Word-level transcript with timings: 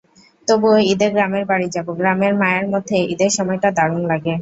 তবুও, 0.47 0.77
ঈদে 0.91 1.07
গ্রামের 1.13 1.43
বাড়ি 1.47 1.67
যাব, 1.75 1.87
গ্রামের 1.99 2.33
মায়ার 2.41 2.65
মধ্যে 2.73 2.97
ঈদের 3.13 3.31
সময়টা 3.37 3.69
দারুণ 3.77 4.01
লাগে। 4.11 4.33